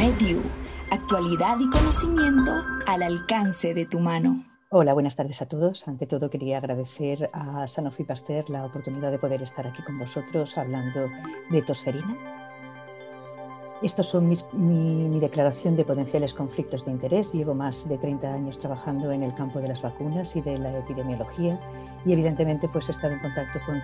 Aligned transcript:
MedU, 0.00 0.40
actualidad 0.90 1.58
y 1.60 1.68
conocimiento 1.68 2.52
al 2.86 3.02
alcance 3.02 3.74
de 3.74 3.84
tu 3.84 4.00
mano. 4.00 4.46
Hola, 4.70 4.94
buenas 4.94 5.14
tardes 5.14 5.42
a 5.42 5.46
todos. 5.46 5.86
Ante 5.88 6.06
todo 6.06 6.30
quería 6.30 6.56
agradecer 6.56 7.28
a 7.34 7.68
Sanofi 7.68 8.04
Pasteur 8.04 8.48
la 8.48 8.64
oportunidad 8.64 9.10
de 9.10 9.18
poder 9.18 9.42
estar 9.42 9.66
aquí 9.66 9.82
con 9.82 9.98
vosotros 9.98 10.56
hablando 10.56 11.10
de 11.50 11.60
tosferina. 11.60 12.16
Estos 13.82 14.08
son 14.08 14.28
mi, 14.28 15.20
declaración 15.20 15.74
de 15.74 15.86
potenciales 15.86 16.34
conflictos 16.34 16.84
de 16.84 16.90
interés. 16.90 17.32
Llevo 17.32 17.54
más 17.54 17.88
de 17.88 17.96
30 17.96 18.34
años 18.34 18.58
trabajando 18.58 19.10
en 19.10 19.22
el 19.22 19.34
campo 19.34 19.58
de 19.58 19.68
las 19.68 19.80
vacunas 19.80 20.36
y 20.36 20.42
de 20.42 20.58
la 20.58 20.76
epidemiología 20.76 21.58
y 22.04 22.12
evidentemente 22.12 22.68
pues 22.68 22.88
he 22.88 22.92
estado 22.92 23.14
en 23.14 23.20
contacto 23.20 23.58
con, 23.64 23.82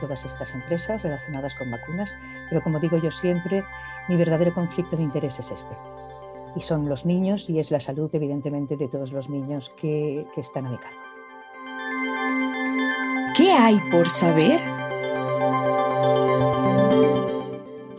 todas 0.00 0.24
estas 0.24 0.54
empresas 0.54 1.02
relacionadas 1.02 1.56
con 1.56 1.70
vacunas, 1.72 2.14
pero 2.48 2.62
como 2.62 2.78
digo 2.78 2.98
yo 2.98 3.10
siempre, 3.10 3.64
mi 4.08 4.16
verdadero 4.16 4.54
conflicto 4.54 4.96
de 4.96 5.02
interés 5.02 5.40
es 5.40 5.50
este 5.50 5.74
y 6.54 6.60
son 6.60 6.88
los 6.88 7.04
niños 7.04 7.48
y 7.50 7.58
es 7.58 7.70
la 7.70 7.80
salud 7.80 8.10
evidentemente 8.12 8.76
de 8.76 8.88
todos 8.88 9.10
los 9.10 9.28
niños 9.28 9.70
que, 9.70 10.26
que 10.34 10.40
están 10.40 10.66
a 10.66 10.70
mi 10.70 10.76
cargo. 10.76 11.00
¿Qué 13.36 13.50
hay 13.50 13.80
por 13.90 14.08
saber? 14.08 14.81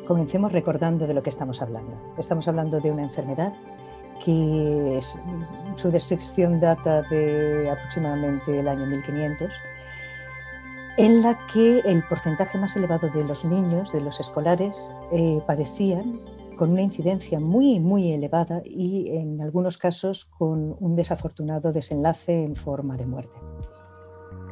Comencemos 0.08 0.52
recordando 0.52 1.08
de 1.08 1.14
lo 1.14 1.24
que 1.24 1.30
estamos 1.30 1.62
hablando. 1.62 1.98
Estamos 2.18 2.48
hablando 2.50 2.82
de 2.82 2.92
una 2.92 3.04
enfermedad 3.04 3.54
que 4.24 5.00
su 5.76 5.92
descripción 5.92 6.60
data 6.60 7.04
de 7.04 7.70
aproximadamente 7.70 8.60
el 8.60 8.68
año 8.68 8.86
1500, 8.86 9.50
en 10.98 11.22
la 11.22 11.38
que 11.52 11.80
el 11.80 12.04
porcentaje 12.04 12.58
más 12.58 12.76
elevado 12.76 13.10
de 13.10 13.24
los 13.24 13.46
niños, 13.46 13.94
de 13.94 14.02
los 14.02 14.20
escolares, 14.20 14.92
eh, 15.12 15.42
padecían 15.48 16.20
con 16.58 16.72
una 16.72 16.82
incidencia 16.82 17.40
muy, 17.40 17.80
muy 17.80 18.12
elevada 18.12 18.62
y 18.64 19.18
en 19.18 19.42
algunos 19.42 19.78
casos 19.78 20.26
con 20.26 20.76
un 20.80 20.96
desafortunado 20.96 21.72
desenlace 21.72 22.44
en 22.44 22.56
forma 22.56 22.98
de 22.98 23.06
muerte. 23.06 23.40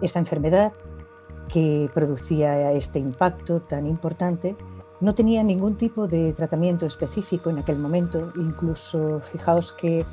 Esta 0.02 0.20
enfermedad 0.20 0.74
que 1.52 1.90
producía 1.94 2.72
este 2.72 3.00
impacto 3.00 3.62
tan 3.62 3.86
importante 3.86 4.56
no 5.02 5.14
tenía 5.16 5.44
ningún 5.44 5.76
tipo 5.76 6.08
de 6.08 6.34
tratamiento 6.34 6.86
específico 6.86 7.50
en 7.50 7.58
aquel 7.60 7.78
momento, 7.78 8.32
incluso 8.36 9.20
fijaos 9.20 9.74
que 9.74 10.06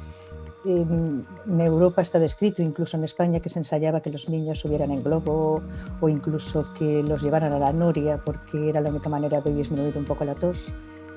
en 0.65 1.25
Europa 1.61 2.03
está 2.03 2.19
descrito, 2.19 2.63
incluso 2.63 2.97
en 2.97 3.05
España, 3.05 3.41
que 3.41 3.49
se 3.49 3.61
ensayaba 3.61 4.01
que 4.01 4.11
los 4.11 4.29
niños 4.29 4.59
subieran 4.59 4.91
en 4.91 5.01
globo 5.01 5.63
o 6.01 6.09
incluso 6.09 6.67
que 6.75 7.03
los 7.03 7.23
llevaran 7.23 7.53
a 7.53 7.59
la 7.59 7.73
noria 7.73 8.21
porque 8.23 8.69
era 8.69 8.81
la 8.81 8.91
única 8.91 9.09
manera 9.09 9.41
de 9.41 9.55
disminuir 9.55 9.97
un 9.97 10.05
poco 10.05 10.25
la 10.25 10.35
tos 10.35 10.73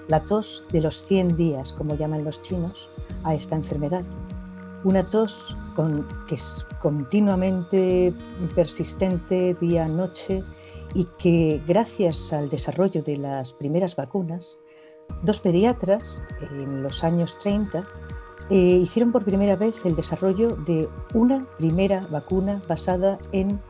la 0.07 0.19
tos 0.21 0.63
de 0.71 0.81
los 0.81 1.05
100 1.05 1.37
días, 1.37 1.73
como 1.73 1.95
llaman 1.95 2.25
los 2.25 2.41
chinos, 2.41 2.89
a 3.23 3.33
esta 3.33 3.55
enfermedad. 3.55 4.03
Una 4.83 5.05
tos 5.09 5.55
que 6.27 6.35
es 6.35 6.65
continuamente 6.81 8.13
persistente 8.53 9.55
día-noche 9.59 10.43
y 10.93 11.05
que 11.17 11.61
gracias 11.67 12.33
al 12.33 12.49
desarrollo 12.49 13.03
de 13.03 13.17
las 13.17 13.53
primeras 13.53 13.95
vacunas, 13.95 14.59
dos 15.23 15.39
pediatras 15.39 16.23
en 16.51 16.83
los 16.83 17.03
años 17.03 17.37
30 17.39 17.83
eh, 18.49 18.55
hicieron 18.55 19.11
por 19.11 19.23
primera 19.23 19.55
vez 19.55 19.85
el 19.85 19.95
desarrollo 19.95 20.49
de 20.49 20.89
una 21.13 21.45
primera 21.57 22.05
vacuna 22.11 22.61
basada 22.67 23.17
en 23.31 23.61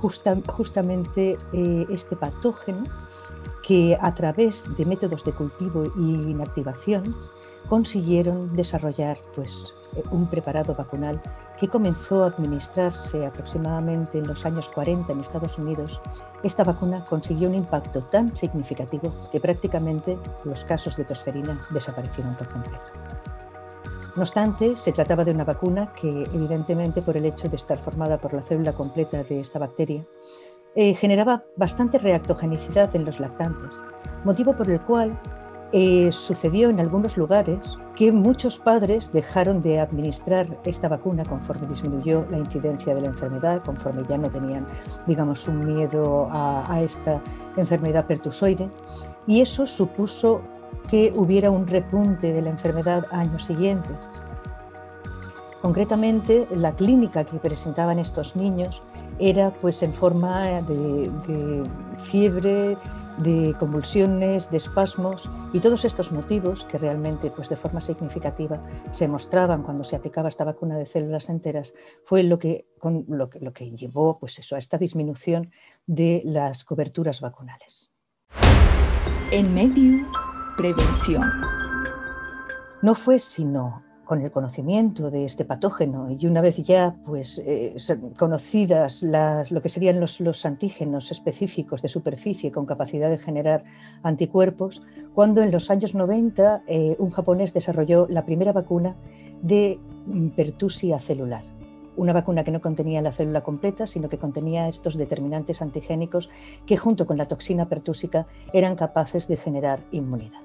justamente 0.00 1.38
eh, 1.52 1.86
este 1.90 2.16
patógeno 2.16 2.82
que 3.62 3.96
a 4.00 4.14
través 4.14 4.68
de 4.76 4.84
métodos 4.84 5.24
de 5.24 5.32
cultivo 5.32 5.84
y 5.96 6.30
inactivación 6.30 7.16
consiguieron 7.68 8.52
desarrollar 8.54 9.18
pues, 9.34 9.74
un 10.10 10.28
preparado 10.28 10.74
vacunal 10.74 11.20
que 11.58 11.68
comenzó 11.68 12.22
a 12.22 12.28
administrarse 12.28 13.26
aproximadamente 13.26 14.18
en 14.18 14.26
los 14.26 14.44
años 14.44 14.68
40 14.68 15.12
en 15.12 15.20
Estados 15.20 15.58
Unidos. 15.58 16.00
Esta 16.42 16.64
vacuna 16.64 17.04
consiguió 17.04 17.48
un 17.48 17.54
impacto 17.54 18.02
tan 18.02 18.36
significativo 18.36 19.14
que 19.32 19.40
prácticamente 19.40 20.18
los 20.44 20.64
casos 20.64 20.96
de 20.96 21.04
tosferina 21.04 21.66
desaparecieron 21.70 22.34
por 22.34 22.48
completo. 22.48 22.84
No 24.16 24.22
obstante, 24.22 24.78
se 24.78 24.92
trataba 24.92 25.24
de 25.24 25.32
una 25.32 25.44
vacuna 25.44 25.92
que, 25.92 26.08
evidentemente, 26.32 27.02
por 27.02 27.18
el 27.18 27.26
hecho 27.26 27.48
de 27.48 27.56
estar 27.56 27.78
formada 27.78 28.18
por 28.18 28.32
la 28.32 28.42
célula 28.42 28.72
completa 28.72 29.22
de 29.22 29.40
esta 29.40 29.58
bacteria, 29.58 30.06
eh, 30.74 30.94
generaba 30.94 31.44
bastante 31.56 31.98
reactogenicidad 31.98 32.94
en 32.96 33.04
los 33.04 33.20
lactantes, 33.20 33.82
motivo 34.24 34.54
por 34.54 34.70
el 34.70 34.80
cual 34.80 35.18
eh, 35.72 36.12
sucedió 36.12 36.70
en 36.70 36.78
algunos 36.78 37.16
lugares 37.16 37.78
que 37.96 38.12
muchos 38.12 38.58
padres 38.58 39.10
dejaron 39.12 39.60
de 39.62 39.80
administrar 39.80 40.46
esta 40.64 40.88
vacuna 40.88 41.24
conforme 41.24 41.66
disminuyó 41.66 42.24
la 42.30 42.38
incidencia 42.38 42.94
de 42.94 43.00
la 43.00 43.08
enfermedad, 43.08 43.62
conforme 43.64 44.02
ya 44.08 44.16
no 44.16 44.28
tenían, 44.30 44.66
digamos, 45.06 45.48
un 45.48 45.74
miedo 45.74 46.28
a, 46.30 46.80
esta 46.82 47.20
enfermedad 47.56 48.06
pertusoide, 48.06 48.70
y 49.26 49.40
eso 49.40 49.66
supuso 49.66 50.40
que 50.88 51.12
hubiera 51.16 51.50
un 51.50 51.66
repunte 51.66 52.32
de 52.32 52.42
la 52.42 52.50
enfermedad 52.50 53.04
años 53.10 53.44
siguientes. 53.44 53.98
Concretamente, 55.62 56.46
la 56.54 56.72
clínica 56.72 57.24
que 57.24 57.38
presentaban 57.38 57.98
estos 57.98 58.36
niños 58.36 58.82
era 59.18 59.52
pues 59.52 59.82
en 59.82 59.92
forma 59.92 60.62
de, 60.62 61.62
fiebre, 62.04 62.76
de 63.18 63.54
convulsiones, 63.58 64.50
de 64.50 64.58
espasmos 64.58 65.30
y 65.52 65.60
todos 65.60 65.84
estos 65.84 66.12
motivos 66.12 66.64
que 66.64 66.78
realmente 66.78 67.30
pues 67.30 67.48
de 67.48 67.56
forma 67.56 67.80
significativa 67.80 68.62
se 68.90 69.08
mostraban 69.08 69.62
cuando 69.62 69.84
se 69.84 69.96
aplicaba 69.96 70.28
esta 70.28 70.44
vacuna 70.44 70.76
de 70.76 70.86
células 70.86 71.28
enteras 71.28 71.74
fue 72.04 72.22
lo 72.22 72.38
que, 72.38 72.66
lo 73.08 73.30
que, 73.30 73.40
lo 73.40 73.52
que 73.52 73.70
llevó 73.70 74.18
pues 74.18 74.38
eso, 74.38 74.56
a 74.56 74.58
esta 74.58 74.78
disminución 74.78 75.50
de 75.86 76.22
las 76.24 76.64
coberturas 76.64 77.20
vacunales. 77.20 77.90
En 79.32 79.52
medio, 79.54 80.06
prevención. 80.56 81.30
No 82.82 82.94
fue 82.94 83.18
sino 83.18 83.85
con 84.06 84.22
el 84.22 84.30
conocimiento 84.30 85.10
de 85.10 85.24
este 85.24 85.44
patógeno 85.44 86.10
y 86.10 86.26
una 86.26 86.40
vez 86.40 86.56
ya 86.58 86.94
pues, 87.04 87.42
eh, 87.44 87.76
conocidas 88.16 89.02
las, 89.02 89.50
lo 89.50 89.60
que 89.60 89.68
serían 89.68 90.00
los, 90.00 90.20
los, 90.20 90.46
antígenos 90.46 91.10
específicos 91.10 91.82
de 91.82 91.88
superficie 91.88 92.52
con 92.52 92.66
capacidad 92.66 93.10
de 93.10 93.18
generar 93.18 93.64
anticuerpos, 94.04 94.82
cuando 95.12 95.42
en 95.42 95.50
los 95.50 95.70
años 95.70 95.94
90 95.94 96.62
eh, 96.68 96.96
un 97.00 97.10
japonés 97.10 97.52
desarrolló 97.52 98.06
la 98.08 98.24
primera 98.24 98.52
vacuna 98.52 98.94
de 99.42 99.80
pertusia 100.36 101.00
celular. 101.00 101.42
Una 101.96 102.12
vacuna 102.12 102.44
que 102.44 102.52
no 102.52 102.60
contenía 102.60 103.02
la 103.02 103.12
célula 103.12 103.42
completa, 103.42 103.88
sino 103.88 104.08
que 104.08 104.18
contenía 104.18 104.68
estos 104.68 104.96
determinantes 104.96 105.62
antigénicos 105.62 106.30
que 106.64 106.76
junto 106.76 107.06
con 107.06 107.16
la 107.16 107.26
toxina 107.26 107.68
pertúsica 107.68 108.28
eran 108.52 108.76
capaces 108.76 109.26
de 109.26 109.36
generar 109.36 109.80
inmunidad. 109.90 110.40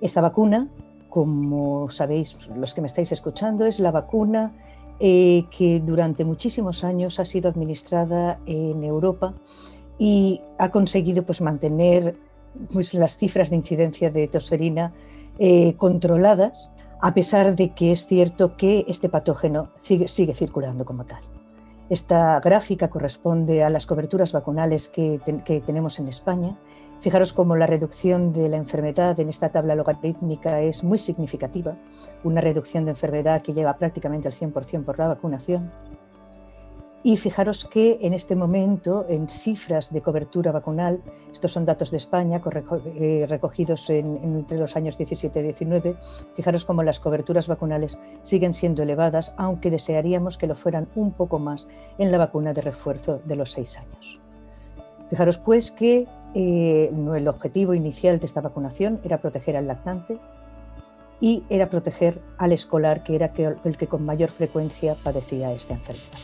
Esta 0.00 0.20
vacuna 0.20 0.68
como 1.08 1.90
sabéis 1.90 2.36
los 2.54 2.74
que 2.74 2.80
me 2.80 2.86
estáis 2.86 3.12
escuchando, 3.12 3.64
es 3.64 3.80
la 3.80 3.90
vacuna 3.90 4.52
eh, 5.00 5.44
que 5.56 5.80
durante 5.80 6.24
muchísimos 6.24 6.84
años 6.84 7.20
ha 7.20 7.24
sido 7.24 7.48
administrada 7.48 8.40
en 8.46 8.82
Europa 8.82 9.34
y 9.98 10.40
ha 10.58 10.70
conseguido 10.70 11.24
pues, 11.24 11.40
mantener 11.40 12.16
pues, 12.72 12.94
las 12.94 13.16
cifras 13.16 13.50
de 13.50 13.56
incidencia 13.56 14.10
de 14.10 14.26
tosferina 14.28 14.92
eh, 15.38 15.74
controladas, 15.76 16.72
a 17.00 17.14
pesar 17.14 17.54
de 17.54 17.74
que 17.74 17.92
es 17.92 18.06
cierto 18.06 18.56
que 18.56 18.84
este 18.88 19.08
patógeno 19.08 19.70
sigue, 19.80 20.08
sigue 20.08 20.34
circulando 20.34 20.84
como 20.84 21.04
tal. 21.04 21.22
Esta 21.90 22.38
gráfica 22.40 22.88
corresponde 22.90 23.62
a 23.62 23.70
las 23.70 23.86
coberturas 23.86 24.32
vacunales 24.32 24.88
que, 24.88 25.20
que 25.44 25.60
tenemos 25.60 25.98
en 26.00 26.08
España 26.08 26.58
Fijaros 27.00 27.32
cómo 27.32 27.54
la 27.54 27.66
reducción 27.66 28.32
de 28.32 28.48
la 28.48 28.56
enfermedad 28.56 29.18
en 29.20 29.28
esta 29.28 29.50
tabla 29.50 29.76
logarítmica 29.76 30.60
es 30.62 30.82
muy 30.82 30.98
significativa, 30.98 31.76
una 32.24 32.40
reducción 32.40 32.84
de 32.84 32.90
enfermedad 32.90 33.40
que 33.40 33.54
llega 33.54 33.76
prácticamente 33.78 34.26
al 34.26 34.34
100% 34.34 34.84
por 34.84 34.98
la 34.98 35.08
vacunación. 35.08 35.70
Y 37.04 37.16
fijaros 37.16 37.64
que 37.64 37.98
en 38.02 38.12
este 38.12 38.34
momento, 38.34 39.06
en 39.08 39.28
cifras 39.28 39.92
de 39.92 40.02
cobertura 40.02 40.50
vacunal, 40.50 41.00
estos 41.32 41.52
son 41.52 41.64
datos 41.64 41.92
de 41.92 41.96
España 41.96 42.42
eh, 42.96 43.26
recogidos 43.28 43.88
entre 43.88 44.58
los 44.58 44.74
años 44.74 44.98
17 44.98 45.38
y 45.38 45.42
19, 45.44 45.96
fijaros 46.34 46.64
cómo 46.64 46.82
las 46.82 46.98
coberturas 46.98 47.46
vacunales 47.46 47.96
siguen 48.24 48.52
siendo 48.52 48.82
elevadas, 48.82 49.32
aunque 49.36 49.70
desearíamos 49.70 50.36
que 50.36 50.48
lo 50.48 50.56
fueran 50.56 50.88
un 50.96 51.12
poco 51.12 51.38
más 51.38 51.68
en 51.98 52.10
la 52.10 52.18
vacuna 52.18 52.52
de 52.52 52.62
refuerzo 52.62 53.20
de 53.24 53.36
los 53.36 53.52
seis 53.52 53.78
años. 53.78 54.18
Fijaros 55.10 55.38
pues 55.38 55.70
que 55.70 56.06
eh, 56.34 56.90
el 56.92 57.28
objetivo 57.28 57.74
inicial 57.74 58.20
de 58.20 58.26
esta 58.26 58.40
vacunación 58.40 59.00
era 59.04 59.18
proteger 59.18 59.56
al 59.56 59.66
lactante 59.66 60.18
y 61.20 61.44
era 61.48 61.68
proteger 61.70 62.20
al 62.38 62.52
escolar, 62.52 63.02
que 63.02 63.14
era 63.14 63.32
el 63.64 63.76
que 63.76 63.86
con 63.86 64.04
mayor 64.04 64.30
frecuencia 64.30 64.94
padecía 65.02 65.52
esta 65.52 65.74
enfermedad. 65.74 66.18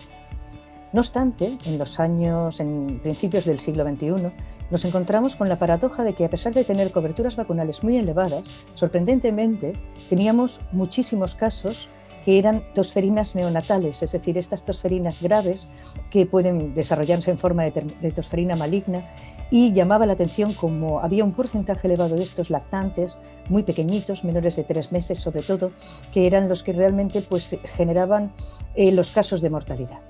No 0.92 1.00
obstante, 1.00 1.58
en 1.66 1.78
los 1.78 1.98
años, 1.98 2.60
en 2.60 3.00
principios 3.00 3.44
del 3.44 3.58
siglo 3.58 3.84
XXI, 3.88 4.30
nos 4.70 4.84
encontramos 4.84 5.34
con 5.34 5.48
la 5.48 5.58
paradoja 5.58 6.04
de 6.04 6.12
que 6.12 6.24
a 6.24 6.30
pesar 6.30 6.54
de 6.54 6.64
tener 6.64 6.92
coberturas 6.92 7.34
vacunales 7.34 7.82
muy 7.82 7.96
elevadas, 7.96 8.44
sorprendentemente 8.76 9.72
teníamos 10.08 10.60
muchísimos 10.70 11.34
casos 11.34 11.88
que 12.24 12.38
eran 12.38 12.62
tosferinas 12.74 13.36
neonatales, 13.36 14.02
es 14.02 14.12
decir, 14.12 14.38
estas 14.38 14.64
tosferinas 14.64 15.20
graves 15.20 15.68
que 16.10 16.26
pueden 16.26 16.74
desarrollarse 16.74 17.30
en 17.30 17.38
forma 17.38 17.64
de, 17.64 18.12
tosferina 18.12 18.56
maligna 18.56 19.04
y 19.50 19.72
llamaba 19.72 20.06
la 20.06 20.14
atención 20.14 20.54
como 20.54 21.00
había 21.00 21.22
un 21.22 21.32
porcentaje 21.32 21.86
elevado 21.86 22.16
de 22.16 22.22
estos 22.22 22.48
lactantes, 22.48 23.18
muy 23.48 23.62
pequeñitos, 23.62 24.24
menores 24.24 24.56
de 24.56 24.64
tres 24.64 24.90
meses 24.90 25.18
sobre 25.18 25.42
todo, 25.42 25.70
que 26.12 26.26
eran 26.26 26.48
los 26.48 26.62
que 26.62 26.72
realmente 26.72 27.20
pues, 27.20 27.56
generaban 27.76 28.32
eh, 28.74 28.90
los 28.92 29.10
casos 29.10 29.40
de 29.42 29.50
mortalidad. 29.50 30.00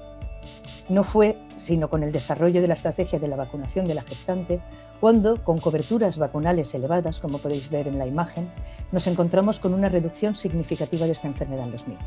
No 0.88 1.02
fue 1.02 1.38
sino 1.56 1.88
con 1.88 2.02
el 2.02 2.12
desarrollo 2.12 2.60
de 2.60 2.68
la 2.68 2.74
estrategia 2.74 3.18
de 3.18 3.28
la 3.28 3.36
vacunación 3.36 3.86
de 3.86 3.94
la 3.94 4.02
gestante 4.02 4.60
cuando, 5.00 5.42
con 5.42 5.58
coberturas 5.58 6.18
vacunales 6.18 6.74
elevadas, 6.74 7.20
como 7.20 7.38
podéis 7.38 7.68
ver 7.68 7.88
en 7.88 7.98
la 7.98 8.06
imagen, 8.06 8.50
nos 8.92 9.06
encontramos 9.06 9.60
con 9.60 9.74
una 9.74 9.88
reducción 9.88 10.34
significativa 10.34 11.06
de 11.06 11.12
esta 11.12 11.28
enfermedad 11.28 11.64
en 11.66 11.72
los 11.72 11.86
niños. 11.86 12.04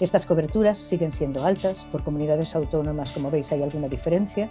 Estas 0.00 0.26
coberturas 0.26 0.78
siguen 0.78 1.12
siendo 1.12 1.44
altas, 1.44 1.86
por 1.92 2.02
comunidades 2.02 2.56
autónomas, 2.56 3.12
como 3.12 3.30
veis, 3.30 3.52
hay 3.52 3.62
alguna 3.62 3.88
diferencia, 3.88 4.48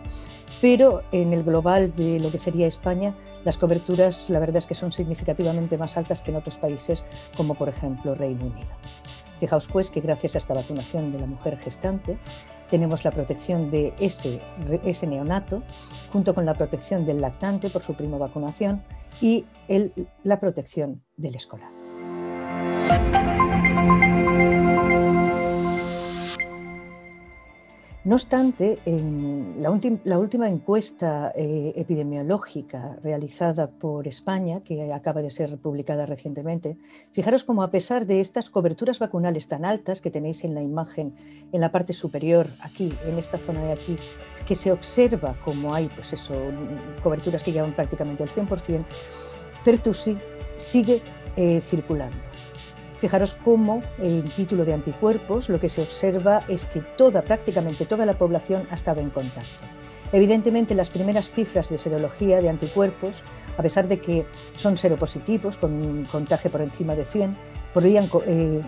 pero 0.62 1.02
en 1.12 1.34
el 1.34 1.44
global 1.44 1.96
de 1.96 2.20
lo 2.20 2.32
que 2.32 2.40
sería 2.40 2.68
España, 2.68 3.16
las 3.44 3.58
coberturas, 3.58 4.30
la 4.30 4.40
verdad 4.40 4.58
es 4.58 4.68
que 4.68 4.76
son 4.76 4.92
significativamente 4.92 5.78
más 5.78 5.98
altas 5.98 6.22
que 6.22 6.32
en 6.32 6.38
otros 6.38 6.58
países, 6.58 7.04
como 7.36 7.56
por 7.56 7.70
ejemplo 7.70 8.14
Reino 8.14 8.46
Unido. 8.46 8.68
Fijaos 9.40 9.68
pues 9.68 9.90
que 9.90 10.02
gracias 10.02 10.36
a 10.36 10.38
esta 10.38 10.54
vacunación 10.54 11.12
de 11.12 11.20
la 11.20 11.26
mujer 11.26 11.58
gestante, 11.58 12.18
tenemos 12.70 13.04
la 13.04 13.12
protección 13.12 13.70
de 13.70 13.94
ese, 14.00 15.08
neonato, 15.08 15.64
junto 16.12 16.34
con 16.34 16.46
la 16.46 16.54
protección 16.56 17.06
del 17.06 17.22
lactante 17.22 17.70
por 17.70 17.84
su 17.84 17.94
primo 17.94 18.18
vacunación 18.18 18.84
y 19.22 19.46
la 20.24 20.40
protección 20.40 21.04
del 21.18 21.36
escolar. 21.36 21.70
No 28.06 28.16
obstante, 28.16 28.80
en 28.86 29.56
la, 29.60 30.20
última 30.20 30.50
encuesta 30.50 31.32
eh, 31.38 31.72
epidemiológica 31.78 32.98
realizada 33.02 33.72
por 33.72 34.10
España, 34.10 34.60
que 34.60 34.92
acaba 34.92 35.22
de 35.22 35.32
ser 35.32 35.58
publicada 35.58 36.06
recientemente, 36.06 36.78
fijaros 37.14 37.46
cómo 37.46 37.64
a 37.64 37.72
pesar 37.72 38.06
de 38.06 38.20
estas 38.20 38.50
coberturas 38.50 39.00
vacunales 39.00 39.48
tan 39.48 39.64
altas 39.64 40.02
que 40.02 40.12
tenéis 40.12 40.44
en 40.44 40.54
la 40.54 40.62
imagen 40.62 41.16
en 41.54 41.62
la 41.62 41.72
parte 41.72 41.94
superior, 41.94 42.48
aquí, 42.60 42.94
en 43.06 43.18
esta 43.18 43.38
zona 43.38 43.64
de 43.64 43.72
aquí, 43.72 43.96
que 44.46 44.58
se 44.58 44.74
observa 44.74 45.38
como 45.46 45.74
hay 45.74 45.88
pues 45.88 46.12
eso, 46.12 46.34
coberturas 47.02 47.42
que 47.42 47.54
llevan 47.54 47.72
prácticamente 47.72 48.24
el 48.24 48.30
100%, 48.30 48.84
Pertussi 49.64 50.18
sigue 50.58 51.02
eh, 51.38 51.62
circulando. 51.62 52.33
Fijaros 53.04 53.34
cómo 53.34 53.84
en 54.00 54.24
título 54.24 54.64
de 54.64 54.74
anticuerpos 54.74 55.50
lo 55.50 55.60
que 55.60 55.68
se 55.68 55.82
observa 55.82 56.42
es 56.48 56.68
que 56.68 56.80
toda, 56.80 57.22
prácticamente 57.22 57.86
toda 57.86 58.06
la 58.06 58.14
población 58.14 58.66
ha 58.70 58.76
estado 58.76 59.02
en 59.02 59.10
contacto. 59.10 59.68
Evidentemente, 60.14 60.74
las 60.74 60.90
primeras 60.90 61.34
cifras 61.34 61.68
de 61.68 61.78
serología 61.78 62.42
de 62.42 62.48
anticuerpos, 62.48 63.22
a 63.58 63.62
pesar 63.62 63.90
de 63.90 64.00
que 64.00 64.26
son 64.56 64.78
seropositivos, 64.78 65.58
con 65.58 65.74
un 65.74 66.06
contagio 66.06 66.50
por 66.50 66.62
encima 66.62 66.96
de 66.96 67.04
100, 67.04 67.36
podrían 67.74 68.10
eh, 68.26 68.62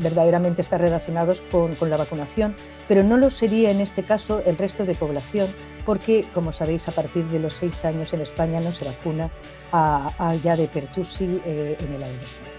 verdaderamente 0.00 0.60
estar 0.60 0.78
relacionados 0.78 1.40
con, 1.50 1.74
la 1.88 1.96
vacunación, 1.96 2.54
pero 2.88 3.04
no 3.04 3.16
lo 3.16 3.30
sería 3.30 3.70
en 3.70 3.80
este 3.80 4.02
caso 4.02 4.42
el 4.44 4.58
resto 4.58 4.84
de 4.84 4.94
población, 4.94 5.48
porque, 5.86 6.26
como 6.34 6.52
sabéis, 6.52 6.88
a 6.88 6.92
partir 6.92 7.24
de 7.28 7.38
los 7.38 7.54
seis 7.54 7.86
años 7.86 8.12
en 8.12 8.20
España 8.20 8.60
no 8.60 8.72
se 8.72 8.84
vacuna 8.84 9.30
a, 9.72 10.34
ya 10.44 10.58
de 10.58 10.68
Pertussi 10.68 11.40
eh, 11.46 11.78
en 11.80 11.94
el 11.94 12.02
adolescente. 12.02 12.55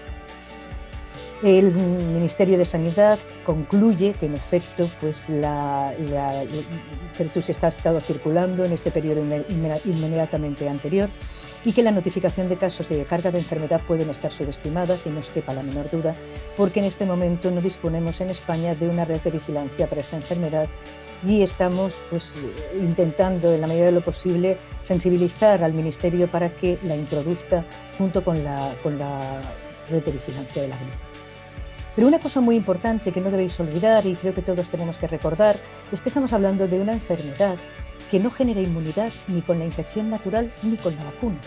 El 1.42 1.72
Ministerio 1.72 2.58
de 2.58 2.64
Sanidad 2.64 3.16
concluye 3.46 4.12
que 4.18 4.26
en 4.26 4.34
efecto 4.34 4.88
pues 5.00 5.28
la, 5.28 5.94
la, 6.10 6.42
está 6.42 7.66
ha 7.68 7.70
estado 7.70 8.00
circulando 8.00 8.64
en 8.64 8.72
este 8.72 8.90
periodo 8.90 9.22
inmediatamente 9.84 10.68
anterior 10.68 11.08
y 11.64 11.72
que 11.72 11.84
la 11.84 11.92
notificación 11.92 12.48
de 12.48 12.56
casos 12.56 12.88
de 12.88 13.04
carga 13.04 13.30
de 13.30 13.38
enfermedad 13.38 13.80
pueden 13.86 14.10
estar 14.10 14.32
subestimadas 14.32 15.06
y 15.06 15.10
no 15.10 15.20
os 15.20 15.30
quepa 15.30 15.54
la 15.54 15.62
menor 15.62 15.88
duda, 15.90 16.16
porque 16.56 16.80
en 16.80 16.86
este 16.86 17.06
momento 17.06 17.52
no 17.52 17.60
disponemos 17.60 18.20
en 18.20 18.30
España 18.30 18.74
de 18.74 18.88
una 18.88 19.04
red 19.04 19.20
de 19.20 19.30
vigilancia 19.30 19.86
para 19.86 20.00
esta 20.00 20.16
enfermedad 20.16 20.66
y 21.24 21.42
estamos 21.42 22.00
pues, 22.10 22.34
intentando 22.80 23.52
en 23.52 23.60
la 23.60 23.68
medida 23.68 23.86
de 23.86 23.92
lo 23.92 24.00
posible 24.00 24.56
sensibilizar 24.82 25.62
al 25.62 25.72
Ministerio 25.72 26.28
para 26.28 26.50
que 26.50 26.78
la 26.82 26.96
introduzca 26.96 27.64
junto 27.96 28.24
con 28.24 28.42
la, 28.42 28.74
con 28.82 28.98
la 28.98 29.40
red 29.88 30.02
de 30.02 30.12
vigilancia 30.12 30.62
de 30.62 30.68
la 30.68 30.76
gripe. 30.76 31.07
Pero 31.98 32.06
una 32.06 32.20
cosa 32.20 32.40
muy 32.40 32.54
importante 32.54 33.10
que 33.10 33.20
no 33.20 33.28
debéis 33.28 33.58
olvidar 33.58 34.06
y 34.06 34.14
creo 34.14 34.32
que 34.32 34.40
todos 34.40 34.70
tenemos 34.70 34.98
que 34.98 35.08
recordar 35.08 35.56
es 35.90 36.00
que 36.00 36.10
estamos 36.10 36.32
hablando 36.32 36.68
de 36.68 36.80
una 36.80 36.92
enfermedad 36.92 37.56
que 38.08 38.20
no 38.20 38.30
genera 38.30 38.60
inmunidad 38.60 39.10
ni 39.26 39.42
con 39.42 39.58
la 39.58 39.64
infección 39.64 40.08
natural 40.08 40.52
ni 40.62 40.76
con 40.76 40.94
la 40.94 41.02
vacuna. 41.02 41.40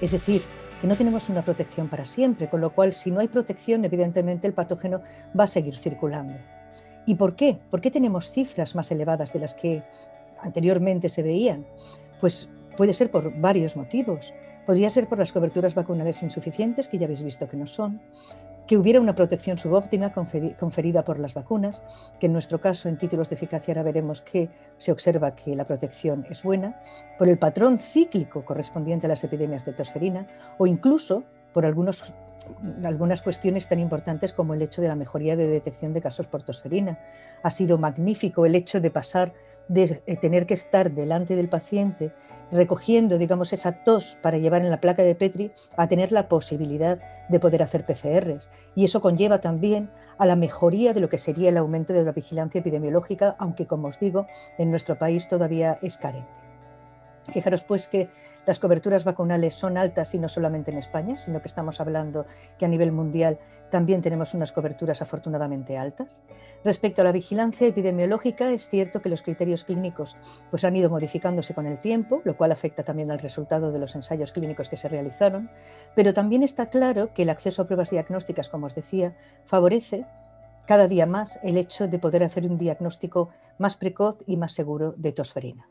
Es 0.00 0.12
decir, 0.12 0.42
que 0.80 0.86
no 0.86 0.94
tenemos 0.94 1.28
una 1.30 1.42
protección 1.42 1.88
para 1.88 2.06
siempre, 2.06 2.48
con 2.48 2.60
lo 2.60 2.70
cual 2.70 2.94
si 2.94 3.10
no 3.10 3.18
hay 3.18 3.26
protección, 3.26 3.84
evidentemente 3.84 4.46
el 4.46 4.52
patógeno 4.52 5.02
va 5.36 5.42
a 5.42 5.48
seguir 5.48 5.76
circulando. 5.76 6.38
¿Y 7.04 7.16
por 7.16 7.34
qué? 7.34 7.58
¿Por 7.68 7.80
qué 7.80 7.90
tenemos 7.90 8.30
cifras 8.30 8.76
más 8.76 8.92
elevadas 8.92 9.32
de 9.32 9.40
las 9.40 9.54
que 9.54 9.82
anteriormente 10.40 11.08
se 11.08 11.24
veían? 11.24 11.66
Pues 12.20 12.48
puede 12.76 12.94
ser 12.94 13.10
por 13.10 13.36
varios 13.40 13.74
motivos. 13.74 14.32
Podría 14.64 14.90
ser 14.90 15.08
por 15.08 15.18
las 15.18 15.32
coberturas 15.32 15.74
vacunales 15.74 16.22
insuficientes, 16.22 16.86
que 16.86 16.98
ya 16.98 17.06
habéis 17.06 17.24
visto 17.24 17.48
que 17.48 17.56
no 17.56 17.66
son, 17.66 18.00
que 18.68 18.76
hubiera 18.76 19.00
una 19.00 19.14
protección 19.14 19.56
subóptima 19.56 20.12
conferida 20.12 21.02
por 21.02 21.18
las 21.18 21.32
vacunas, 21.32 21.82
que 22.20 22.26
en 22.26 22.34
nuestro 22.34 22.60
caso 22.60 22.90
en 22.90 22.98
títulos 22.98 23.30
de 23.30 23.36
eficacia 23.36 23.72
ahora 23.72 23.82
veremos 23.82 24.20
que 24.20 24.50
se 24.76 24.92
observa 24.92 25.34
que 25.34 25.56
la 25.56 25.66
protección 25.66 26.26
es 26.28 26.42
buena, 26.42 26.78
por 27.18 27.28
el 27.28 27.38
patrón 27.38 27.78
cíclico 27.78 28.44
correspondiente 28.44 29.06
a 29.06 29.08
las 29.08 29.24
epidemias 29.24 29.64
de 29.64 29.72
tosferina 29.72 30.26
o 30.58 30.66
incluso 30.66 31.24
por 31.54 31.64
algunos, 31.64 32.12
algunas 32.84 33.22
cuestiones 33.22 33.68
tan 33.68 33.78
importantes 33.78 34.34
como 34.34 34.52
el 34.52 34.60
hecho 34.60 34.82
de 34.82 34.88
la 34.88 34.96
mejoría 34.96 35.34
de 35.34 35.48
detección 35.48 35.94
de 35.94 36.02
casos 36.02 36.26
por 36.26 36.42
tosferina. 36.42 36.98
Ha 37.42 37.50
sido 37.50 37.78
magnífico 37.78 38.44
el 38.44 38.54
hecho 38.54 38.82
de 38.82 38.90
pasar 38.90 39.32
de 39.68 40.02
eh, 40.06 40.16
tener 40.16 40.46
que 40.46 40.54
estar 40.54 40.90
delante 40.90 41.36
del 41.36 41.48
paciente 41.48 42.12
recogiendo, 42.50 43.18
digamos, 43.18 43.52
esa 43.52 43.72
tos 43.84 44.18
para 44.22 44.38
llevar 44.38 44.62
en 44.62 44.70
la 44.70 44.80
placa 44.80 45.02
de 45.02 45.14
Petri 45.14 45.52
a 45.76 45.86
tener 45.88 46.12
la 46.12 46.28
posibilidad 46.28 46.98
de 47.28 47.40
poder 47.40 47.62
hacer 47.62 47.84
PCRs. 47.84 48.50
Y 48.74 48.84
eso 48.84 49.00
conlleva 49.00 49.40
también 49.40 49.90
a 50.16 50.26
la 50.26 50.36
mejoría 50.36 50.94
de 50.94 51.00
lo 51.00 51.08
que 51.08 51.18
sería 51.18 51.50
el 51.50 51.58
aumento 51.58 51.92
de 51.92 52.04
la 52.04 52.12
vigilancia 52.12 52.60
epidemiológica, 52.60 53.36
aunque, 53.38 53.66
como 53.66 53.88
os 53.88 54.00
digo, 54.00 54.26
en 54.56 54.70
nuestro 54.70 54.98
país 54.98 55.28
todavía 55.28 55.78
es 55.82 55.98
carente. 55.98 56.47
Fijaros 57.32 57.64
pues 57.64 57.88
que 57.88 58.08
las 58.46 58.58
coberturas 58.58 59.04
vacunales 59.04 59.54
son 59.54 59.76
altas 59.76 60.14
y 60.14 60.18
no 60.18 60.28
solamente 60.28 60.70
en 60.70 60.78
España, 60.78 61.18
sino 61.18 61.42
que 61.42 61.48
estamos 61.48 61.80
hablando 61.80 62.26
que 62.58 62.64
a 62.64 62.68
nivel 62.68 62.92
mundial 62.92 63.38
también 63.70 64.00
tenemos 64.00 64.32
unas 64.34 64.52
coberturas 64.52 65.02
afortunadamente 65.02 65.76
altas. 65.76 66.22
Respecto 66.64 67.02
a 67.02 67.04
la 67.04 67.12
vigilancia 67.12 67.66
epidemiológica, 67.66 68.50
es 68.50 68.68
cierto 68.68 69.02
que 69.02 69.10
los 69.10 69.22
criterios 69.22 69.64
clínicos 69.64 70.16
pues, 70.50 70.64
han 70.64 70.76
ido 70.76 70.88
modificándose 70.88 71.54
con 71.54 71.66
el 71.66 71.78
tiempo, 71.78 72.22
lo 72.24 72.36
cual 72.36 72.52
afecta 72.52 72.82
también 72.82 73.10
al 73.10 73.18
resultado 73.18 73.70
de 73.70 73.78
los 73.78 73.94
ensayos 73.94 74.32
clínicos 74.32 74.68
que 74.68 74.76
se 74.76 74.88
realizaron, 74.88 75.50
pero 75.94 76.14
también 76.14 76.42
está 76.42 76.70
claro 76.70 77.12
que 77.12 77.22
el 77.22 77.30
acceso 77.30 77.62
a 77.62 77.66
pruebas 77.66 77.90
diagnósticas, 77.90 78.48
como 78.48 78.66
os 78.66 78.74
decía, 78.74 79.14
favorece 79.44 80.06
cada 80.66 80.88
día 80.88 81.06
más 81.06 81.38
el 81.42 81.56
hecho 81.56 81.88
de 81.88 81.98
poder 81.98 82.22
hacer 82.22 82.44
un 82.44 82.58
diagnóstico 82.58 83.30
más 83.58 83.76
precoz 83.76 84.18
y 84.26 84.36
más 84.36 84.52
seguro 84.52 84.94
de 84.96 85.12
tosferina. 85.12 85.68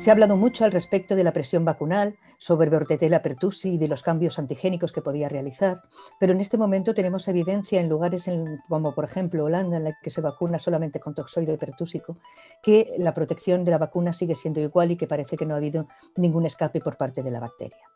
Se 0.00 0.08
ha 0.08 0.14
hablado 0.14 0.38
mucho 0.38 0.64
al 0.64 0.72
respecto 0.72 1.14
de 1.14 1.24
la 1.24 1.34
presión 1.34 1.66
vacunal, 1.66 2.16
sobre 2.38 2.70
Bordetella 2.70 3.20
pertussi 3.20 3.74
y 3.74 3.78
de 3.78 3.86
los 3.86 4.02
cambios 4.02 4.38
antigénicos 4.38 4.92
que 4.92 5.02
podía 5.02 5.28
realizar, 5.28 5.82
pero 6.18 6.32
en 6.32 6.40
este 6.40 6.56
momento 6.56 6.94
tenemos 6.94 7.28
evidencia 7.28 7.80
en 7.80 7.90
lugares 7.90 8.30
como 8.66 8.94
por 8.94 9.04
ejemplo 9.04 9.44
Holanda, 9.44 9.76
en 9.76 9.84
la 9.84 9.92
que 10.02 10.08
se 10.08 10.22
vacuna 10.22 10.58
solamente 10.58 11.00
con 11.00 11.14
toxoide 11.14 11.58
pertúsico, 11.58 12.16
que 12.62 12.94
la 12.96 13.12
protección 13.12 13.62
de 13.62 13.72
la 13.72 13.78
vacuna 13.78 14.14
sigue 14.14 14.34
siendo 14.34 14.60
igual 14.60 14.90
y 14.90 14.96
que 14.96 15.06
parece 15.06 15.36
que 15.36 15.44
no 15.44 15.52
ha 15.52 15.58
habido 15.58 15.86
ningún 16.16 16.46
escape 16.46 16.80
por 16.80 16.96
parte 16.96 17.22
de 17.22 17.30
la 17.30 17.40
bacteria. 17.40 17.86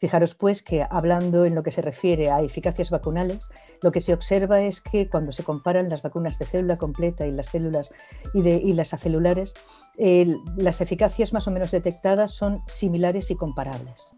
Fijaros 0.00 0.34
pues 0.34 0.62
que 0.62 0.86
hablando 0.88 1.44
en 1.44 1.54
lo 1.54 1.62
que 1.62 1.72
se 1.72 1.82
refiere 1.82 2.30
a 2.30 2.40
eficacias 2.40 2.88
vacunales, 2.88 3.50
lo 3.82 3.92
que 3.92 4.00
se 4.00 4.14
observa 4.14 4.62
es 4.62 4.80
que 4.80 5.10
cuando 5.10 5.30
se 5.30 5.44
comparan 5.44 5.90
las 5.90 6.00
vacunas 6.00 6.38
de 6.38 6.46
célula 6.46 6.78
completa 6.78 7.26
y 7.26 7.32
las 7.32 7.48
células 7.48 7.90
y, 8.32 8.40
de, 8.40 8.62
las 8.74 8.94
acelulares, 8.94 9.54
las 10.56 10.80
eficacias 10.80 11.34
más 11.34 11.46
o 11.46 11.50
menos 11.50 11.70
detectadas 11.70 12.30
son 12.30 12.62
similares 12.66 13.30
y 13.30 13.36
comparables. 13.36 14.16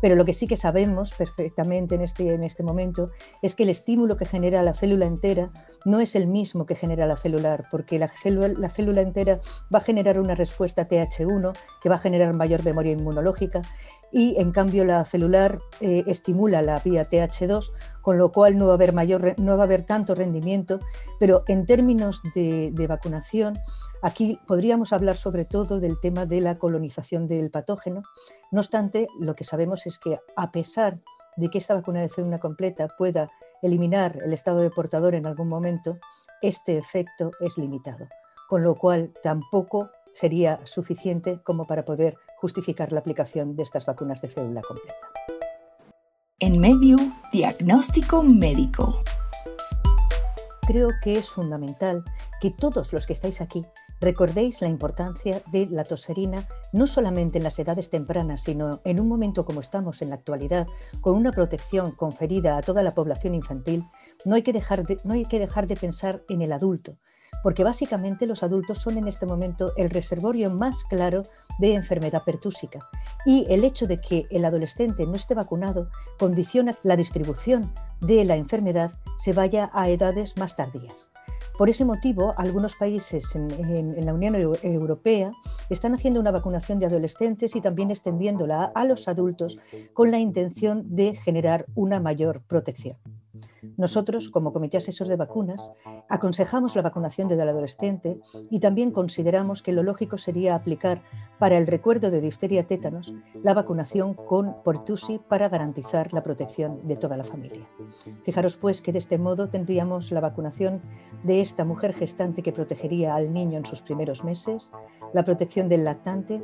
Pero 0.00 0.16
lo 0.16 0.24
que 0.24 0.34
sí 0.34 0.46
que 0.46 0.56
sabemos 0.56 1.12
perfectamente 1.12 1.94
en 1.94 2.02
este, 2.02 2.34
en 2.34 2.44
este 2.44 2.62
momento 2.62 3.10
es 3.42 3.54
que 3.54 3.64
el 3.64 3.68
estímulo 3.70 4.16
que 4.16 4.26
genera 4.26 4.62
la 4.62 4.74
célula 4.74 5.06
entera 5.06 5.50
no 5.84 6.00
es 6.00 6.14
el 6.14 6.26
mismo 6.26 6.66
que 6.66 6.74
genera 6.74 7.06
la 7.06 7.16
celular, 7.16 7.66
porque 7.70 7.98
la 7.98 8.08
célula, 8.08 8.48
la 8.48 8.68
célula 8.68 9.00
entera 9.00 9.40
va 9.72 9.78
a 9.78 9.82
generar 9.82 10.18
una 10.18 10.34
respuesta 10.34 10.88
TH1 10.88 11.52
que 11.82 11.88
va 11.88 11.96
a 11.96 11.98
generar 11.98 12.32
mayor 12.34 12.64
memoria 12.64 12.92
inmunológica 12.92 13.62
y 14.12 14.40
en 14.40 14.52
cambio 14.52 14.84
la 14.84 15.04
celular 15.04 15.58
eh, 15.80 16.04
estimula 16.06 16.62
la 16.62 16.78
vía 16.80 17.08
TH2, 17.08 17.70
con 18.02 18.18
lo 18.18 18.32
cual 18.32 18.58
no 18.58 18.66
va 18.66 18.72
a 18.72 18.74
haber, 18.74 18.92
mayor, 18.92 19.34
no 19.38 19.56
va 19.56 19.64
a 19.64 19.66
haber 19.66 19.84
tanto 19.84 20.14
rendimiento, 20.14 20.80
pero 21.18 21.44
en 21.46 21.66
términos 21.66 22.20
de, 22.34 22.70
de 22.72 22.86
vacunación, 22.86 23.58
Aquí 24.02 24.38
podríamos 24.46 24.94
hablar 24.94 25.18
sobre 25.18 25.44
todo 25.44 25.78
del 25.78 26.00
tema 26.00 26.24
de 26.24 26.40
la 26.40 26.54
colonización 26.54 27.28
del 27.28 27.50
patógeno. 27.50 28.02
No 28.50 28.60
obstante, 28.60 29.08
lo 29.18 29.34
que 29.34 29.44
sabemos 29.44 29.86
es 29.86 29.98
que 29.98 30.18
a 30.36 30.50
pesar 30.50 31.00
de 31.36 31.50
que 31.50 31.58
esta 31.58 31.74
vacuna 31.74 32.00
de 32.00 32.08
célula 32.08 32.38
completa 32.38 32.88
pueda 32.96 33.30
eliminar 33.62 34.16
el 34.24 34.32
estado 34.32 34.60
de 34.60 34.70
portador 34.70 35.14
en 35.14 35.26
algún 35.26 35.48
momento, 35.48 35.98
este 36.40 36.78
efecto 36.78 37.30
es 37.40 37.58
limitado, 37.58 38.08
con 38.48 38.62
lo 38.62 38.74
cual 38.74 39.12
tampoco 39.22 39.90
sería 40.14 40.58
suficiente 40.66 41.40
como 41.42 41.66
para 41.66 41.84
poder 41.84 42.16
justificar 42.38 42.92
la 42.92 43.00
aplicación 43.00 43.54
de 43.54 43.62
estas 43.62 43.84
vacunas 43.84 44.22
de 44.22 44.28
célula 44.28 44.62
completa. 44.62 44.94
En 46.38 46.58
medio, 46.58 46.96
diagnóstico 47.32 48.22
médico. 48.22 49.02
Creo 50.66 50.88
que 51.02 51.18
es 51.18 51.28
fundamental 51.28 52.02
que 52.40 52.50
todos 52.50 52.94
los 52.94 53.06
que 53.06 53.12
estáis 53.12 53.42
aquí 53.42 53.66
recordéis 54.00 54.60
la 54.60 54.68
importancia 54.68 55.42
de 55.52 55.66
la 55.66 55.84
tosferina 55.84 56.46
no 56.72 56.86
solamente 56.86 57.38
en 57.38 57.44
las 57.44 57.58
edades 57.58 57.90
tempranas, 57.90 58.42
sino 58.42 58.80
en 58.84 59.00
un 59.00 59.08
momento 59.08 59.44
como 59.44 59.60
estamos 59.60 60.02
en 60.02 60.10
la 60.10 60.16
actualidad, 60.16 60.66
con 61.00 61.16
una 61.16 61.32
protección 61.32 61.92
conferida 61.92 62.56
a 62.56 62.62
toda 62.62 62.82
la 62.82 62.94
población 62.94 63.34
infantil, 63.34 63.84
no 64.24 64.34
hay 64.34 64.42
que 64.42 64.52
dejar 64.52 64.86
de, 64.86 64.98
no 65.04 65.14
hay 65.14 65.24
que 65.24 65.38
dejar 65.38 65.66
de 65.66 65.76
pensar 65.76 66.22
en 66.28 66.42
el 66.42 66.52
adulto, 66.52 66.96
porque 67.42 67.64
básicamente 67.64 68.26
los 68.26 68.42
adultos 68.42 68.78
son 68.78 68.98
en 68.98 69.08
este 69.08 69.26
momento 69.26 69.72
el 69.76 69.90
reservorio 69.90 70.50
más 70.50 70.84
claro 70.84 71.22
de 71.58 71.74
enfermedad 71.74 72.22
pertúsica 72.24 72.80
y 73.26 73.46
el 73.50 73.64
hecho 73.64 73.86
de 73.86 74.00
que 74.00 74.26
el 74.30 74.44
adolescente 74.44 75.06
no 75.06 75.14
esté 75.14 75.34
vacunado 75.34 75.90
condiciona 76.18 76.74
la 76.82 76.96
distribución 76.96 77.72
de 78.00 78.24
la 78.24 78.36
enfermedad 78.36 78.92
se 79.18 79.32
vaya 79.32 79.70
a 79.72 79.88
edades 79.88 80.36
más 80.38 80.56
tardías. 80.56 81.09
Por 81.60 81.68
ese 81.68 81.84
motivo, 81.84 82.32
algunos 82.38 82.74
países 82.74 83.36
en, 83.36 84.06
la 84.06 84.14
Unión 84.14 84.34
Europea 84.34 85.30
están 85.68 85.92
haciendo 85.92 86.18
una 86.18 86.30
vacunación 86.30 86.78
de 86.78 86.86
adolescentes 86.86 87.54
y 87.54 87.60
también 87.60 87.90
extendiéndola 87.90 88.72
a 88.74 88.84
los 88.86 89.08
adultos 89.08 89.58
con 89.92 90.10
la 90.10 90.18
intención 90.18 90.96
de 90.96 91.14
generar 91.16 91.66
una 91.74 92.00
mayor 92.00 92.40
protección. 92.48 92.96
Nosotros, 93.76 94.28
como 94.28 94.52
Comité 94.52 94.76
Asesor 94.76 95.08
de 95.08 95.16
Vacunas, 95.16 95.70
aconsejamos 96.08 96.76
la 96.76 96.82
vacunación 96.82 97.28
del 97.28 97.40
adolescente 97.40 98.20
y 98.50 98.60
también 98.60 98.90
consideramos 98.90 99.62
que 99.62 99.72
lo 99.72 99.82
lógico 99.82 100.18
sería 100.18 100.54
aplicar 100.54 101.02
para 101.38 101.56
el 101.56 101.66
recuerdo 101.66 102.10
de 102.10 102.20
difteria 102.20 102.66
tétanos 102.66 103.14
la 103.42 103.54
vacunación 103.54 104.14
con 104.14 104.62
Portusi 104.62 105.20
para 105.28 105.48
garantizar 105.48 106.12
la 106.12 106.22
protección 106.22 106.86
de 106.86 106.96
toda 106.96 107.16
la 107.16 107.24
familia. 107.24 107.66
Fijaros 108.24 108.56
pues 108.56 108.82
que 108.82 108.92
de 108.92 108.98
este 108.98 109.18
modo 109.18 109.48
tendríamos 109.48 110.12
la 110.12 110.20
vacunación 110.20 110.82
de 111.22 111.40
esta 111.40 111.64
mujer 111.64 111.94
gestante 111.94 112.42
que 112.42 112.52
protegería 112.52 113.14
al 113.14 113.32
niño 113.32 113.58
en 113.58 113.64
sus 113.64 113.82
primeros 113.82 114.24
meses, 114.24 114.70
la 115.12 115.24
protección 115.24 115.68
del 115.68 115.84
lactante, 115.84 116.42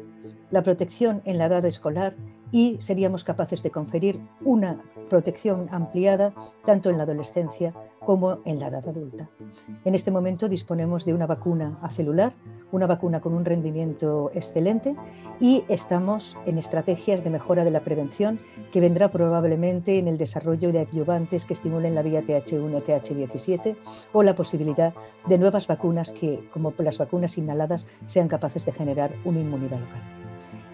la 0.51 0.63
protección 0.63 1.23
en 1.25 1.39
la 1.39 1.47
edad 1.47 1.65
escolar 1.65 2.17
y 2.53 2.77
seríamos 2.81 3.25
capaces 3.25 3.63
de 3.63 3.71
conferir 3.71 4.21
una 4.45 4.79
protección 5.09 5.69
ampliada 5.71 6.35
tanto 6.65 6.91
en 6.91 6.99
la 6.99 7.05
adolescencia 7.05 7.75
como 8.01 8.39
en 8.45 8.61
la 8.61 8.69
edad 8.69 8.89
adulta. 8.89 9.29
En 9.85 9.95
este 9.95 10.11
momento 10.11 10.49
disponemos 10.49 11.05
de 11.05 11.15
una 11.15 11.27
vacuna 11.27 11.79
acelular, 11.83 12.35
una 12.73 12.87
vacuna 12.87 13.21
con 13.21 13.35
un 13.35 13.45
rendimiento 13.45 14.31
excelente 14.35 14.97
y 15.41 15.65
estamos 15.69 16.37
en 16.47 16.59
estrategias 16.59 17.25
de 17.25 17.31
mejora 17.31 17.65
de 17.65 17.71
la 17.71 17.81
prevención 17.81 18.41
que 18.73 18.81
vendrá 18.81 19.11
probablemente 19.11 19.99
en 19.99 20.09
el 20.09 20.19
desarrollo 20.19 20.73
de 20.73 20.81
adyuvantes 20.81 21.45
que 21.45 21.55
estimulen 21.55 21.95
la 21.95 22.03
vía 22.03 22.23
TH1 22.23 22.75
o 22.75 22.83
TH17 22.83 23.77
o 24.13 24.23
la 24.23 24.35
posibilidad 24.35 24.95
de 25.27 25.39
nuevas 25.39 25.67
vacunas 25.67 26.13
que, 26.13 26.49
como 26.53 26.73
las 26.79 26.99
vacunas 26.99 27.39
inhaladas, 27.39 27.87
sean 28.07 28.29
capaces 28.29 28.67
de 28.67 28.73
generar 28.73 29.13
una 29.25 29.41
inmunidad 29.41 29.81
local. 29.81 30.26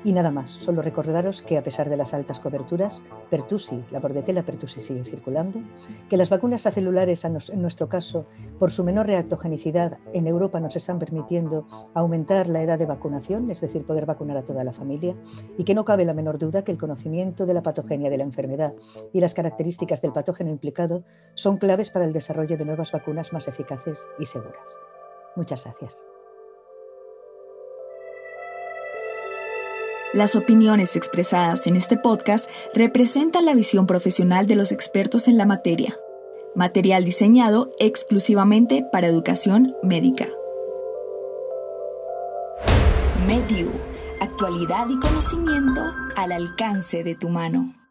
Y 0.04 0.12
nada 0.12 0.32
más, 0.32 0.50
solo 0.50 0.82
recordaros 0.82 1.42
que 1.42 1.56
a 1.56 1.62
pesar 1.62 1.88
de 1.88 1.96
las 1.96 2.12
altas 2.12 2.40
coberturas, 2.40 3.04
Pertusi, 3.30 3.84
la 3.92 4.00
bordetela 4.00 4.42
Pertusi 4.42 4.80
sigue 4.80 5.04
circulando, 5.04 5.60
que 6.08 6.16
las 6.16 6.28
vacunas 6.28 6.66
acelulares, 6.66 7.24
en 7.24 7.62
nuestro 7.62 7.88
caso, 7.88 8.26
por 8.58 8.72
su 8.72 8.82
menor 8.82 9.06
reactogenicidad, 9.06 9.98
en 10.12 10.26
Europa 10.26 10.58
nos 10.58 10.74
están 10.74 10.98
permitiendo 10.98 11.68
aumentar 11.94 12.48
la 12.48 12.62
edad 12.62 12.80
de 12.80 12.86
vacunación, 12.86 13.50
es 13.52 13.60
decir, 13.60 13.86
poder 13.86 14.06
vacunar 14.06 14.36
a 14.36 14.44
toda 14.44 14.64
la 14.64 14.72
familia, 14.72 15.14
y 15.56 15.62
que 15.62 15.74
no 15.74 15.84
cabe 15.84 16.04
la 16.04 16.14
menor 16.14 16.38
duda 16.38 16.64
que 16.64 16.72
el 16.72 16.78
conocimiento 16.78 17.46
de 17.46 17.54
la 17.54 17.62
patogenia 17.62 18.10
de 18.10 18.18
la 18.18 18.24
enfermedad 18.24 18.74
y 19.12 19.20
las 19.20 19.34
características 19.34 20.02
del 20.02 20.12
patógeno 20.12 20.50
implicado 20.50 21.04
son 21.34 21.58
claves 21.58 21.90
para 21.90 22.04
el 22.04 22.12
desarrollo 22.12 22.56
de 22.58 22.64
nuevas 22.64 22.90
vacunas 22.90 23.32
más 23.32 23.46
eficaces 23.46 24.08
y 24.18 24.26
seguras. 24.26 24.76
Muchas 25.36 25.64
gracias. 25.64 26.11
Las 30.12 30.36
opiniones 30.36 30.94
expresadas 30.94 31.66
en 31.66 31.74
este 31.74 31.96
podcast 31.96 32.50
representan 32.74 33.46
la 33.46 33.54
visión 33.54 33.86
profesional 33.86 34.46
de 34.46 34.56
los 34.56 34.70
expertos 34.70 35.26
en 35.26 35.38
la 35.38 35.46
materia. 35.46 35.96
Material 36.54 37.02
diseñado 37.06 37.70
exclusivamente 37.78 38.84
para 38.92 39.06
educación 39.06 39.74
médica. 39.82 40.28
Mediu, 43.26 43.70
actualidad 44.20 44.86
y 44.90 45.00
conocimiento 45.00 45.80
al 46.14 46.32
alcance 46.32 47.02
de 47.04 47.14
tu 47.14 47.30
mano. 47.30 47.81